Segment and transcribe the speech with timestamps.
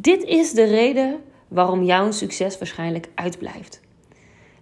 [0.00, 3.80] Dit is de reden waarom jouw succes waarschijnlijk uitblijft.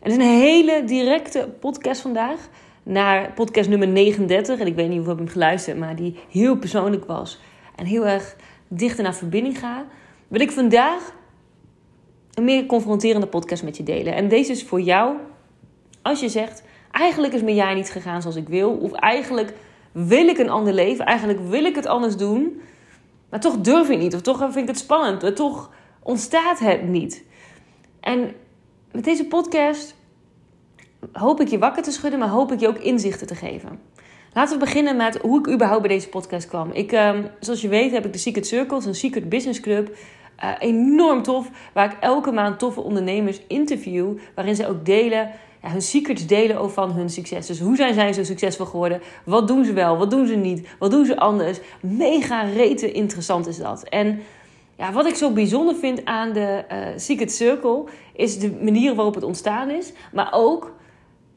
[0.00, 2.48] Het is een hele directe podcast vandaag.
[2.82, 4.58] Naar podcast nummer 39.
[4.58, 7.41] En ik weet niet of je hem geluisterd, maar die heel persoonlijk was.
[7.75, 8.36] En heel erg
[8.68, 9.84] dichter naar verbinding gaat.
[10.29, 11.14] Wil ik vandaag
[12.34, 14.14] een meer confronterende podcast met je delen.
[14.14, 15.16] En deze is voor jou
[16.03, 18.71] als je zegt: eigenlijk is mijn jaar niet gegaan zoals ik wil.
[18.71, 19.53] Of eigenlijk
[19.93, 21.05] wil ik een ander leven.
[21.05, 22.61] Eigenlijk wil ik het anders doen.
[23.30, 24.14] Maar toch durf ik niet.
[24.14, 25.36] Of toch vind ik het spannend.
[25.36, 25.70] Toch
[26.02, 27.25] ontstaat het niet.
[28.00, 28.35] En
[28.93, 29.94] met deze podcast
[31.12, 33.80] hoop ik je wakker te schudden, maar hoop ik je ook inzichten te geven.
[34.33, 36.71] Laten we beginnen met hoe ik überhaupt bij deze podcast kwam.
[36.71, 39.97] Ik, ehm, zoals je weet heb ik de Secret Circles, een Secret Business Club.
[40.45, 45.30] Uh, enorm tof, waar ik elke maand toffe ondernemers interview, waarin ze ook delen
[45.70, 47.47] hun secrets delen over van hun succes.
[47.47, 49.01] Dus hoe zijn zij zo succesvol geworden?
[49.24, 49.97] Wat doen ze wel?
[49.97, 50.69] Wat doen ze niet?
[50.79, 51.59] Wat doen ze anders?
[51.80, 53.83] Mega rete interessant is dat.
[53.83, 54.21] En
[54.77, 59.15] ja, wat ik zo bijzonder vind aan de uh, Secret Circle is de manier waarop
[59.15, 60.74] het ontstaan is, maar ook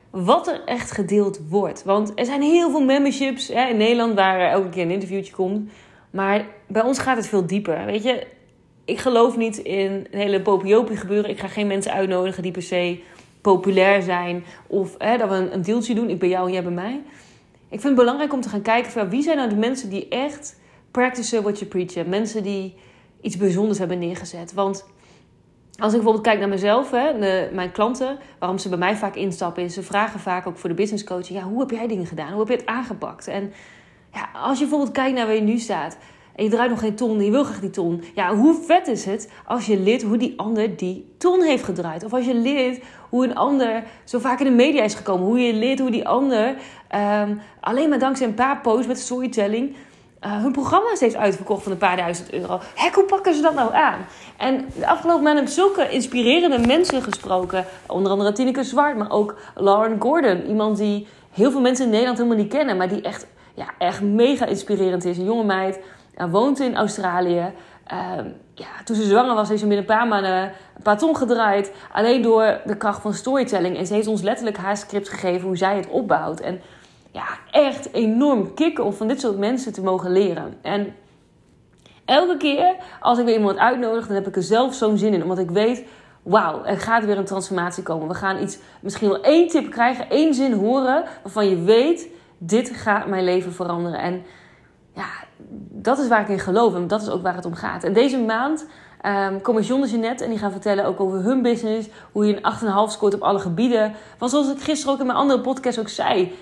[0.09, 1.83] wat er echt gedeeld wordt.
[1.83, 5.71] Want er zijn heel veel memberships hè, in Nederland waar elke keer een interviewtje komt.
[6.11, 7.85] Maar bij ons gaat het veel dieper.
[7.85, 8.27] Weet je,
[8.85, 11.29] ik geloof niet in een hele popiopie gebeuren.
[11.29, 12.99] Ik ga geen mensen uitnodigen die per se
[13.41, 14.43] populair zijn.
[14.67, 16.09] Of hè, dat we een, een deeltje doen.
[16.09, 17.01] Ik ben jou en jij bij mij.
[17.69, 20.07] Ik vind het belangrijk om te gaan kijken van wie zijn nou de mensen die
[20.07, 20.59] echt
[20.91, 22.07] practicen what you preach.
[22.07, 22.75] Mensen die
[23.21, 24.53] iets bijzonders hebben neergezet.
[24.53, 24.85] Want
[25.77, 27.13] als ik bijvoorbeeld kijk naar mezelf, hè,
[27.53, 30.75] mijn klanten, waarom ze bij mij vaak instappen, is ze vragen vaak ook voor de
[30.75, 32.31] business coaching: ja, hoe heb jij dingen gedaan?
[32.31, 33.27] Hoe heb je het aangepakt?
[33.27, 33.53] En
[34.13, 35.97] ja, als je bijvoorbeeld kijkt naar waar je nu staat
[36.39, 38.03] en je draait nog geen ton je wil graag die ton.
[38.15, 42.03] Ja, hoe vet is het als je leert hoe die ander die ton heeft gedraaid?
[42.03, 45.25] Of als je leert hoe een ander zo vaak in de media is gekomen.
[45.25, 46.55] Hoe je leert hoe die ander
[46.95, 49.75] um, alleen maar dankzij een paar posts met storytelling
[50.25, 52.59] uh, hun programma's heeft uitverkocht van een paar duizend euro.
[52.75, 54.05] Hek, hoe pakken ze dat nou aan?
[54.37, 57.65] En de afgelopen maanden heb ik zulke inspirerende mensen gesproken.
[57.87, 60.45] Onder andere Tineke Zwart, maar ook Lauren Gordon.
[60.47, 64.01] Iemand die heel veel mensen in Nederland helemaal niet kennen, maar die echt, ja, echt
[64.01, 65.17] mega inspirerend is.
[65.17, 65.79] Een jonge meid,
[66.27, 67.53] woont in Australië.
[67.93, 70.43] Uh, ja, toen ze zwanger was, heeft ze binnen een paar maanden
[70.75, 71.71] een paar ton gedraaid.
[71.91, 73.77] Alleen door de kracht van storytelling.
[73.77, 76.39] En ze heeft ons letterlijk haar script gegeven hoe zij het opbouwt.
[76.39, 76.61] En
[77.11, 80.57] ja, echt enorm kicken om van dit soort mensen te mogen leren.
[80.61, 80.95] En
[82.05, 85.21] elke keer als ik weer iemand uitnodig, dan heb ik er zelf zo'n zin in.
[85.21, 85.83] Omdat ik weet,
[86.23, 88.07] wauw, er gaat weer een transformatie komen.
[88.07, 92.07] We gaan iets, misschien wel één tip krijgen, één zin horen waarvan je weet,
[92.37, 93.99] dit gaat mijn leven veranderen.
[93.99, 94.23] En
[94.95, 95.09] ja,
[95.71, 97.83] dat is waar ik in geloof en dat is ook waar het om gaat.
[97.83, 98.65] En deze maand
[99.05, 101.89] Um, kom John de net en die gaan vertellen ook over hun business.
[102.11, 103.93] Hoe je een 8,5 scoort op alle gebieden.
[104.17, 106.35] Want zoals ik gisteren ook in mijn andere podcast ook zei.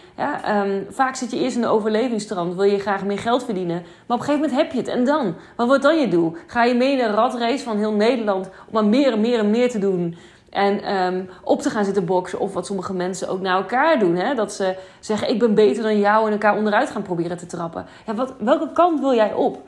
[0.50, 2.56] Um, vaak zit je eerst in de overlevingstrand.
[2.56, 3.76] Wil je graag meer geld verdienen.
[3.76, 4.88] Maar op een gegeven moment heb je het.
[4.88, 5.36] En dan?
[5.56, 6.36] Wat wordt dan je doel?
[6.48, 8.46] Ga je mee in een ratrace van heel Nederland.
[8.46, 10.18] Om maar meer en meer en meer te doen.
[10.50, 12.40] En um, op te gaan zitten boksen.
[12.40, 14.16] Of wat sommige mensen ook naar elkaar doen.
[14.16, 14.36] Hè?
[14.36, 16.26] Dat ze zeggen ik ben beter dan jou.
[16.26, 17.86] En elkaar onderuit gaan proberen te trappen.
[18.06, 19.62] Ja, wat, welke kant wil jij op?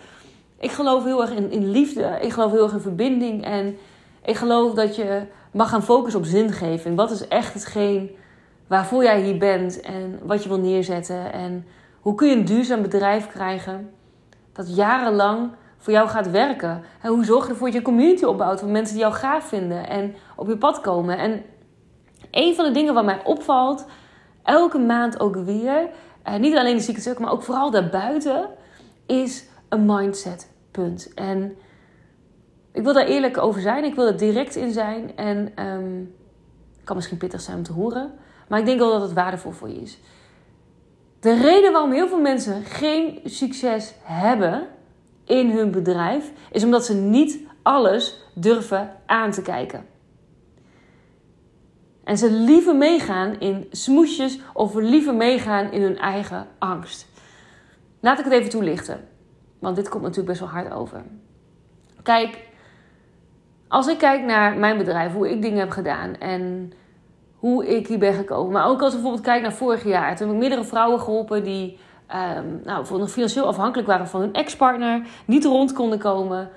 [0.59, 2.17] Ik geloof heel erg in, in liefde.
[2.21, 3.43] Ik geloof heel erg in verbinding.
[3.45, 3.77] En
[4.23, 6.95] ik geloof dat je mag gaan focussen op zingeving.
[6.95, 8.15] Wat is echt hetgeen
[8.67, 11.33] waarvoor jij hier bent en wat je wil neerzetten.
[11.33, 11.65] En
[12.01, 13.89] hoe kun je een duurzaam bedrijf krijgen
[14.53, 16.83] dat jarenlang voor jou gaat werken.
[17.01, 19.89] En hoe zorg je ervoor dat je community opbouwt van mensen die jou gaaf vinden
[19.89, 21.17] en op je pad komen.
[21.17, 21.43] En
[22.31, 23.85] een van de dingen wat mij opvalt,
[24.43, 25.89] elke maand ook weer,
[26.23, 28.49] en niet alleen de ziekte, maar ook vooral daarbuiten,
[29.05, 30.51] is een mindset.
[30.71, 31.13] Punt.
[31.13, 31.57] En
[32.71, 33.83] ik wil daar eerlijk over zijn.
[33.83, 35.15] Ik wil er direct in zijn.
[35.15, 36.15] En um,
[36.83, 38.11] kan misschien pittig zijn om te horen.
[38.47, 39.99] Maar ik denk wel dat het waardevol voor je is.
[41.19, 44.67] De reden waarom heel veel mensen geen succes hebben
[45.29, 49.85] in hun bedrijf, is omdat ze niet alles durven aan te kijken.
[52.03, 57.07] En ze liever meegaan in smoesjes of liever meegaan in hun eigen angst.
[57.99, 59.07] Laat ik het even toelichten.
[59.59, 61.03] Want dit komt natuurlijk best wel hard over.
[62.03, 62.47] Kijk,
[63.67, 66.73] als ik kijk naar mijn bedrijf, hoe ik dingen heb gedaan en
[67.35, 68.51] hoe ik hier ben gekomen.
[68.51, 70.15] Maar ook als ik bijvoorbeeld kijk naar vorig jaar.
[70.15, 71.77] Toen heb ik meerdere vrouwen geholpen die
[72.15, 75.01] um, nou, nog financieel afhankelijk waren van hun ex-partner.
[75.25, 76.49] Niet rond konden komen.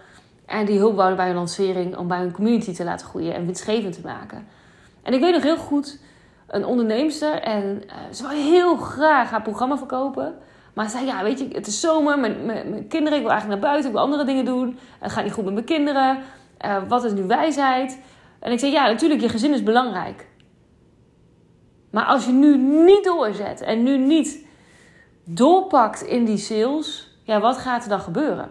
[0.47, 3.45] En die hulp wouden bij hun lancering om bij hun community te laten groeien en
[3.45, 4.47] winstgevend te maken.
[5.03, 5.99] En ik weet nog heel goed,
[6.47, 10.35] een onderneemster en uh, ze wil heel graag haar programma verkopen.
[10.75, 13.71] Maar zei, ja, weet je, het is zomer, mijn, mijn, kinderen, ik wil eigenlijk naar
[13.71, 14.79] buiten, ik wil andere dingen doen.
[14.99, 16.19] Het gaat niet goed met mijn kinderen.
[16.65, 18.01] Uh, wat is nu wijsheid?
[18.41, 20.27] En ik zei, ja, natuurlijk, je gezin is belangrijk.
[21.91, 24.47] Maar als je nu niet doorzet en nu niet
[25.35, 28.51] doorpakt in die sales, ja, wat gaat er dan gebeuren?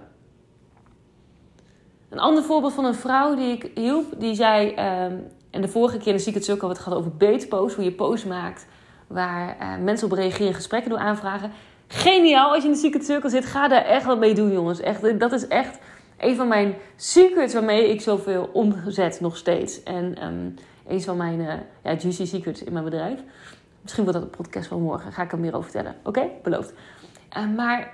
[2.10, 4.72] Een ander voorbeeld van een vrouw die ik hielp, die zei...
[4.72, 5.16] ehm,
[5.50, 8.26] en de vorige keer in de Secret Circle, het gaat over beetpost, hoe je post
[8.26, 8.68] maakt...
[9.08, 11.52] waar eh, mensen op reageren, gesprekken door aanvragen.
[11.88, 13.46] Geniaal als je in de Secret Circle zit.
[13.46, 14.80] Ga daar echt wat mee doen, jongens.
[14.80, 15.80] Echt, dat is echt
[16.18, 19.84] een van mijn secrets waarmee ik zoveel omzet nog steeds.
[19.84, 20.50] En ehm,
[20.88, 23.20] een van mijn uh, ja, juicy secrets in mijn bedrijf.
[23.82, 25.12] Misschien wordt dat een podcast van morgen.
[25.12, 25.96] Ga ik er meer over vertellen.
[26.04, 26.28] Oké?
[26.44, 26.74] Beloofd.
[27.38, 27.94] Uh, maar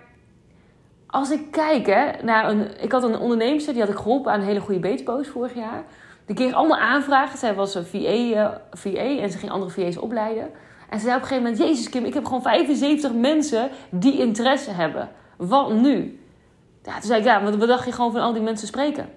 [1.07, 2.81] als ik kijk hè, naar een...
[2.81, 5.84] Ik had een onderneemster, die had ik geholpen aan een hele goede beetpost vorig jaar.
[6.25, 7.38] Die kreeg allemaal aanvragen.
[7.38, 10.50] Zij was een VA, uh, VA en ze ging andere VA's opleiden.
[10.89, 11.69] En ze zei op een gegeven moment...
[11.69, 15.10] Jezus Kim, ik heb gewoon 75 mensen die interesse hebben.
[15.38, 16.19] Wat nu?
[16.84, 19.10] Ja, toen zei ik, ja, wat dacht je gewoon van al die mensen spreken?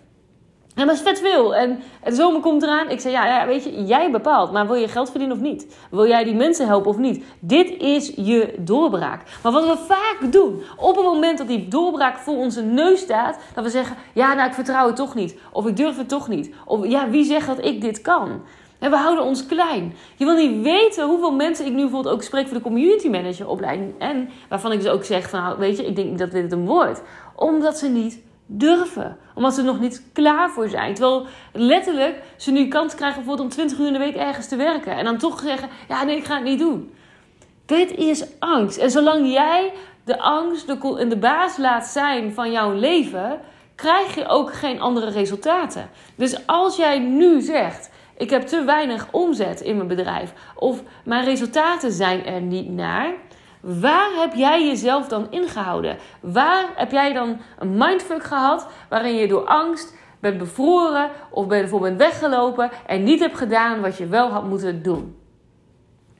[0.80, 1.54] Ja, maar is vet veel.
[1.54, 2.90] En de zomer komt eraan.
[2.90, 4.52] Ik zei, ja, ja, weet je, jij bepaalt.
[4.52, 5.76] Maar wil je geld verdienen of niet?
[5.90, 7.24] Wil jij die mensen helpen of niet?
[7.40, 9.22] Dit is je doorbraak.
[9.42, 13.38] Maar wat we vaak doen, op het moment dat die doorbraak voor onze neus staat,
[13.54, 15.38] dat we zeggen, ja, nou, ik vertrouw het toch niet.
[15.52, 16.54] Of ik durf het toch niet.
[16.64, 18.42] Of ja, wie zegt dat ik dit kan?
[18.78, 19.94] En we houden ons klein.
[20.16, 23.48] Je wil niet weten hoeveel mensen ik nu bijvoorbeeld ook spreek voor de community manager
[23.48, 23.94] opleiding.
[23.98, 26.66] En waarvan ik dus ook zeg van, nou, weet je, ik denk dat dit een
[26.66, 27.02] wordt.
[27.34, 28.20] Omdat ze niet
[28.52, 29.16] durven.
[29.34, 30.94] Omdat ze er nog niet klaar voor zijn.
[30.94, 34.56] Terwijl letterlijk ze nu kans krijgen bijvoorbeeld om 20 uur in de week ergens te
[34.56, 34.96] werken.
[34.96, 36.94] En dan toch zeggen, ja nee, ik ga het niet doen.
[37.66, 38.78] Dit is angst.
[38.78, 39.72] En zolang jij
[40.04, 40.68] de angst
[40.98, 43.40] en de baas laat zijn van jouw leven,
[43.74, 45.90] krijg je ook geen andere resultaten.
[46.14, 50.32] Dus als jij nu zegt, ik heb te weinig omzet in mijn bedrijf.
[50.54, 53.12] Of mijn resultaten zijn er niet naar.
[53.60, 55.98] Waar heb jij jezelf dan ingehouden?
[56.20, 61.96] Waar heb jij dan een mindfuck gehad waarin je door angst bent bevroren of bijvoorbeeld
[61.96, 65.16] bent weggelopen en niet hebt gedaan wat je wel had moeten doen?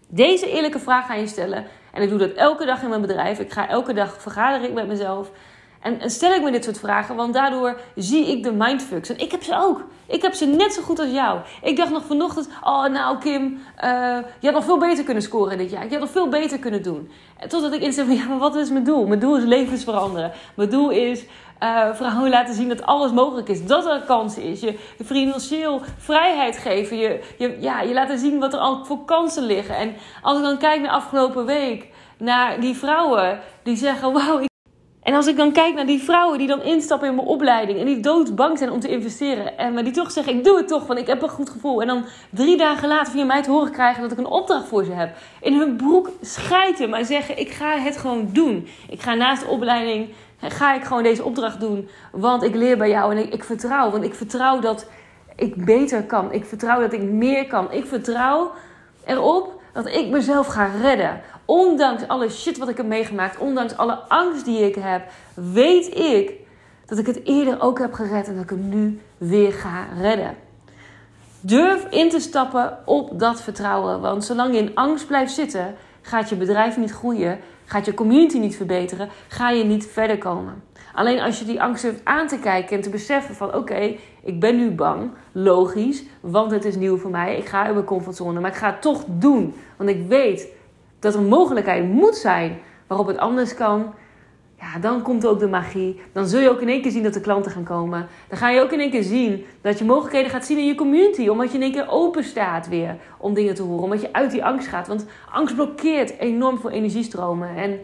[0.09, 1.67] Deze eerlijke vraag ga je stellen.
[1.93, 3.39] En ik doe dat elke dag in mijn bedrijf.
[3.39, 5.31] Ik ga elke dag vergaderen met mezelf.
[5.81, 9.09] En, en, stel ik me dit soort vragen, want daardoor zie ik de mindfucks.
[9.09, 9.85] En ik heb ze ook.
[10.07, 11.41] Ik heb ze net zo goed als jou.
[11.63, 15.59] Ik dacht nog vanochtend, oh nou Kim, uh, je had nog veel beter kunnen scoren
[15.59, 15.85] dit jaar.
[15.85, 17.11] Je had nog veel beter kunnen doen.
[17.37, 19.07] En totdat ik inzet van, ja, maar wat is mijn doel?
[19.07, 20.33] Mijn doel is levens veranderen.
[20.55, 21.25] Mijn doel is
[21.63, 23.67] uh, vrouwen laten zien dat alles mogelijk is.
[23.67, 24.61] Dat er een kans is.
[24.61, 26.97] Je, je financieel vrijheid geven.
[26.97, 29.77] Je, je, ja, je laten zien wat er al voor kansen liggen.
[29.77, 34.49] En als ik dan kijk naar afgelopen week, naar die vrouwen die zeggen, wauw,
[35.11, 37.87] en als ik dan kijk naar die vrouwen die dan instappen in mijn opleiding en
[37.87, 40.87] die doodsbang zijn om te investeren, en maar die toch zeggen: Ik doe het toch,
[40.87, 41.81] want ik heb een goed gevoel.
[41.81, 44.85] En dan drie dagen later via mij te horen krijgen dat ik een opdracht voor
[44.85, 45.17] ze heb.
[45.41, 48.69] In hun broek schijten, maar zeggen: Ik ga het gewoon doen.
[48.89, 50.09] Ik ga naast de opleiding,
[50.39, 53.91] ga ik gewoon deze opdracht doen, want ik leer bij jou en ik, ik vertrouw.
[53.91, 54.87] Want ik vertrouw dat
[55.37, 56.33] ik beter kan.
[56.33, 57.73] Ik vertrouw dat ik meer kan.
[57.73, 58.53] Ik vertrouw
[59.05, 61.21] erop dat ik mezelf ga redden.
[61.51, 65.03] Ondanks alle shit wat ik heb meegemaakt, ondanks alle angst die ik heb,
[65.35, 66.33] weet ik
[66.87, 70.37] dat ik het eerder ook heb gered en dat ik het nu weer ga redden.
[71.41, 76.29] Durf in te stappen op dat vertrouwen, want zolang je in angst blijft zitten, gaat
[76.29, 80.63] je bedrijf niet groeien, gaat je community niet verbeteren, ga je niet verder komen.
[80.95, 84.41] Alleen als je die angst hebt aan te kijken en te beseffen van oké, ik
[84.41, 88.41] ben nu bang, logisch, want het is nieuw voor mij, ik ga in mijn comfortzone,
[88.41, 90.59] maar ik ga het toch doen, want ik weet
[91.01, 93.95] dat er een mogelijkheid moet zijn waarop het anders kan,
[94.61, 96.01] ja, dan komt ook de magie.
[96.13, 98.09] Dan zul je ook in één keer zien dat de klanten gaan komen.
[98.29, 100.75] Dan ga je ook in één keer zien dat je mogelijkheden gaat zien in je
[100.75, 101.29] community.
[101.29, 103.85] Omdat je in één keer open staat weer om dingen te horen.
[103.85, 104.89] Omdat je uit die angst gaat.
[104.89, 107.57] Want angst blokkeert enorm veel energiestromen.
[107.57, 107.79] En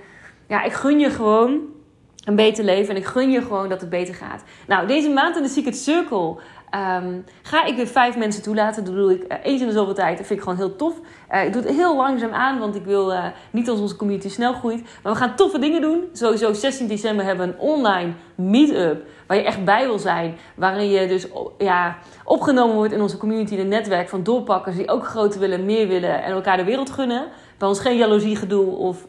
[0.46, 1.60] ja, ik gun je gewoon
[2.26, 2.94] een beter leven.
[2.94, 4.42] En ik gun je gewoon dat het beter gaat.
[4.66, 6.36] Nou, deze maand in de Secret Circle
[6.74, 8.84] Um, ga ik weer vijf mensen toelaten.
[8.84, 10.16] Dat doe ik uh, eens in de zoveel tijd.
[10.16, 10.94] Dat vind ik gewoon heel tof.
[11.32, 14.28] Uh, ik doe het heel langzaam aan, want ik wil uh, niet dat onze community
[14.28, 14.82] snel groeit.
[15.02, 16.04] Maar we gaan toffe dingen doen.
[16.12, 19.06] Sowieso 16 december hebben we een online meet-up.
[19.26, 20.36] Waar je echt bij wil zijn.
[20.54, 21.26] Waarin je dus
[21.58, 23.58] ja, opgenomen wordt in onze community.
[23.58, 26.22] Een netwerk van doorpakkers die ook groter willen, meer willen.
[26.22, 27.26] En elkaar de wereld gunnen.
[27.58, 29.06] Bij ons geen jaloezie gedoe of...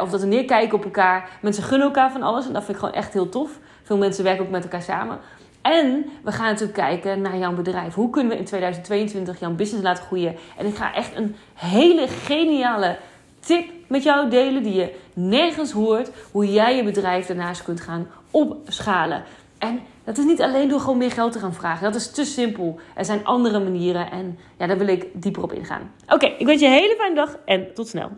[0.00, 1.28] Of dat we neerkijken op elkaar.
[1.40, 2.46] Mensen gunnen elkaar van alles.
[2.46, 3.58] En dat vind ik gewoon echt heel tof.
[3.82, 5.18] Veel mensen werken ook met elkaar samen.
[5.62, 7.94] En we gaan natuurlijk kijken naar jouw bedrijf.
[7.94, 10.36] Hoe kunnen we in 2022 jouw business laten groeien?
[10.56, 12.96] En ik ga echt een hele geniale
[13.40, 16.10] tip met jou delen die je nergens hoort.
[16.30, 19.22] Hoe jij je bedrijf daarnaast kunt gaan opschalen.
[19.58, 21.84] En dat is niet alleen door gewoon meer geld te gaan vragen.
[21.84, 22.80] Dat is te simpel.
[22.94, 25.92] Er zijn andere manieren en ja, daar wil ik dieper op ingaan.
[26.08, 28.10] Oké, ik wens je een hele fijne dag en tot snel.